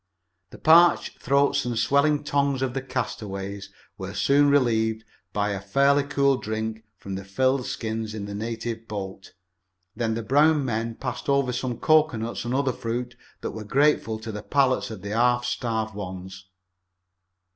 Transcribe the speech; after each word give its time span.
The 0.49 0.57
parched 0.57 1.21
throats 1.21 1.63
and 1.63 1.77
swelling 1.77 2.23
tongues 2.23 2.63
of 2.63 2.73
the 2.73 2.81
castaways 2.81 3.69
were 3.99 4.15
soon 4.15 4.49
relieved 4.49 5.05
by 5.31 5.51
a 5.51 5.61
fairly 5.61 6.01
cool 6.03 6.37
drink 6.37 6.83
from 6.97 7.13
the 7.13 7.23
filled 7.23 7.67
skins 7.67 8.15
in 8.15 8.25
the 8.25 8.33
native 8.33 8.87
boat. 8.87 9.35
Then 9.95 10.15
the 10.15 10.23
brown 10.23 10.65
men 10.65 10.95
passed 10.95 11.29
over 11.29 11.53
some 11.53 11.77
cocoanuts 11.77 12.43
and 12.45 12.55
other 12.55 12.73
fruit 12.73 13.15
that 13.41 13.51
were 13.51 13.63
grateful 13.63 14.17
to 14.21 14.31
the 14.31 14.41
palates 14.41 14.89
of 14.89 15.03
the 15.03 15.11
half 15.11 15.45
starved 15.45 15.93
ones. 15.93 16.47